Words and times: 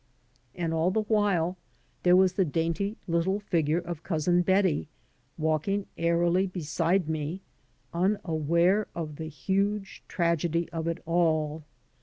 And 0.55 0.73
all 0.73 0.89
the 0.89 1.03
while 1.03 1.57
there 2.01 2.15
was 2.15 2.33
the 2.33 2.43
dainty 2.43 2.97
little 3.07 3.39
figure 3.39 3.77
of 3.77 4.01
Cousin 4.01 4.41
Betty 4.41 4.87
walking 5.37 5.85
airily 5.95 6.47
beside 6.47 7.07
me, 7.07 7.41
unaware 7.93 8.87
of 8.95 9.17
the 9.17 9.29
huge 9.29 10.01
tragedy 10.07 10.67
of 10.71 10.87
it 10.87 10.97
all. 11.05 11.61